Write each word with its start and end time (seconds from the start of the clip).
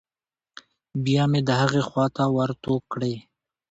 بيا 1.03 1.23
مې 1.31 1.39
د 1.47 1.49
هغې 1.61 1.81
خوا 1.87 2.05
ته 2.15 2.23
ورتو 2.37 2.73
کړې. 2.91 3.13